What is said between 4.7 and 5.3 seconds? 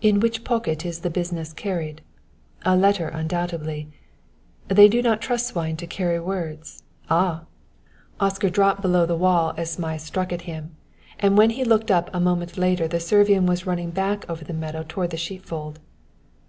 do not